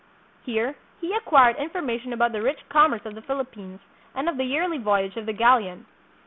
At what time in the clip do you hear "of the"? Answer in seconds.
3.05-3.21, 4.27-4.45, 5.15-5.31